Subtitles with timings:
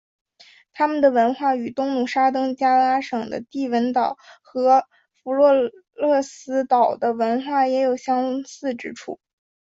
[0.73, 4.87] 他们的文化与东努沙登加拉省的帝汶岛和
[5.21, 5.53] 弗洛
[5.93, 9.19] 勒斯岛的文化也有相似之处。